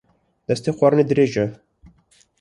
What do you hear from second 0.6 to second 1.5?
xwarinê dirêj e